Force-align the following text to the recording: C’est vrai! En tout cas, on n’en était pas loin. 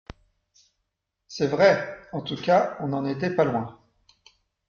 C’est 1.27 1.45
vrai! 1.45 1.95
En 2.11 2.21
tout 2.23 2.35
cas, 2.35 2.75
on 2.79 2.87
n’en 2.87 3.05
était 3.05 3.29
pas 3.35 3.43
loin. 3.43 3.79